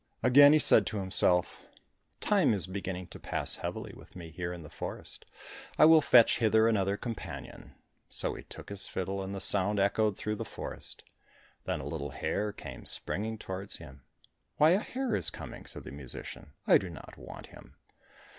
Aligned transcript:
Again 0.23 0.51
he 0.51 0.57
said 0.57 0.87
to 0.87 0.97
himself, 0.97 1.67
"Time 2.19 2.55
is 2.55 2.65
beginning 2.65 3.05
to 3.09 3.19
pass 3.19 3.57
heavily 3.57 3.93
with 3.95 4.15
me 4.15 4.31
here 4.31 4.51
in 4.51 4.63
the 4.63 4.67
forest, 4.71 5.25
I 5.77 5.85
will 5.85 6.01
fetch 6.01 6.39
hither 6.39 6.67
another 6.67 6.97
companion," 6.97 7.75
so 8.09 8.33
he 8.33 8.41
took 8.41 8.69
his 8.69 8.87
fiddle, 8.87 9.21
and 9.21 9.35
the 9.35 9.39
sound 9.39 9.77
echoed 9.79 10.17
through 10.17 10.37
the 10.37 10.43
forest. 10.43 11.03
Then 11.65 11.79
a 11.79 11.85
little 11.87 12.09
hare 12.09 12.51
came 12.51 12.87
springing 12.87 13.37
towards 13.37 13.75
him. 13.77 14.01
"Why, 14.57 14.71
a 14.71 14.79
hare 14.79 15.15
is 15.15 15.29
coming," 15.29 15.67
said 15.67 15.83
the 15.83 15.91
musician, 15.91 16.53
"I 16.65 16.79
do 16.79 16.89
not 16.89 17.15
want 17.15 17.45
him." 17.53 17.75